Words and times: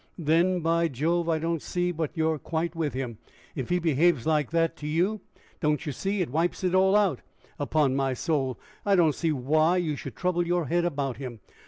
"Then, 0.17 0.61
by 0.61 0.87
Jove! 0.87 1.29
I 1.29 1.37
don't 1.37 1.61
see 1.61 1.91
but 1.91 2.17
you're 2.17 2.39
quits 2.39 2.75
with 2.75 2.95
him. 2.95 3.19
If 3.53 3.69
he 3.69 3.77
behaves 3.77 4.25
like 4.25 4.49
that 4.49 4.75
to 4.77 4.87
you, 4.87 5.21
don't 5.59 5.85
you 5.85 5.91
see, 5.91 6.23
it 6.23 6.31
wipes 6.31 6.63
it 6.63 6.73
all 6.73 6.95
out? 6.95 7.21
Upon 7.59 7.95
my 7.95 8.15
soul! 8.15 8.59
I 8.83 8.95
don't 8.95 9.13
see 9.13 9.31
why 9.31 9.77
you 9.77 9.95
should 9.95 10.15
trouble 10.15 10.47
your 10.47 10.65
head 10.65 10.85
about 10.85 11.17
him. 11.17 11.39